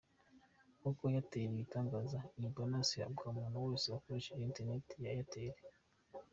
Nk’uko 0.77 1.03
Airtel 1.05 1.45
ibitangaza, 1.53 2.19
iyi 2.37 2.47
Bonus 2.55 2.89
ihabwa 2.97 3.23
umuntu 3.33 3.57
wese 3.65 3.85
wakoresheje 3.93 4.43
interineti 4.45 4.95
ya 5.03 5.11
Airtel. 5.13 5.55